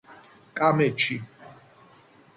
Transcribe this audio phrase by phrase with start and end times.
[0.59, 1.19] კამეჩი